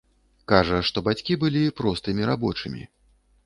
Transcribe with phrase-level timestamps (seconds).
[0.51, 2.87] Кажа, што бацькі былі простымі рабочымі.